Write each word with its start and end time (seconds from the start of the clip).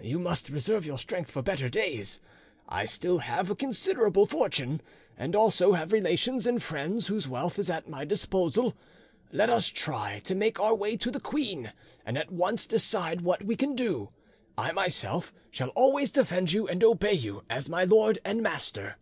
You 0.00 0.20
must 0.20 0.50
reserve 0.50 0.86
your 0.86 0.98
strength 0.98 1.32
for 1.32 1.42
better 1.42 1.68
days. 1.68 2.20
I 2.68 2.84
still 2.84 3.18
have 3.18 3.50
a 3.50 3.56
considerable 3.56 4.24
fortune, 4.24 4.80
and 5.18 5.34
also 5.34 5.72
have 5.72 5.90
relations 5.90 6.46
and 6.46 6.62
friends 6.62 7.08
whose 7.08 7.26
wealth 7.26 7.58
is 7.58 7.68
at 7.68 7.88
my 7.88 8.04
disposal: 8.04 8.76
let 9.32 9.50
us 9.50 9.66
try 9.66 10.20
to 10.20 10.34
make 10.36 10.60
our 10.60 10.76
way 10.76 10.96
to 10.96 11.10
the 11.10 11.18
queen, 11.18 11.72
and 12.06 12.16
at 12.16 12.30
once 12.30 12.68
decide 12.68 13.22
what 13.22 13.42
we 13.44 13.56
can 13.56 13.74
do. 13.74 14.10
I 14.56 14.70
myself 14.70 15.32
shall 15.50 15.70
always 15.70 16.12
defend 16.12 16.52
you 16.52 16.68
and 16.68 16.84
obey 16.84 17.14
you 17.14 17.42
as 17.50 17.68
my 17.68 17.82
lord 17.82 18.20
and 18.24 18.40
master." 18.44 18.94